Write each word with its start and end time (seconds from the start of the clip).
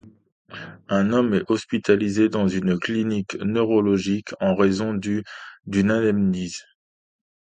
Un 0.89 1.13
homme 1.13 1.35
est 1.35 1.51
hospitalisé 1.51 2.27
dans 2.27 2.47
une 2.47 2.79
clinique 2.79 3.35
neurologique, 3.43 4.31
en 4.39 4.55
raison 4.55 4.95
d'une 4.95 5.91
amnésie. 5.91 6.59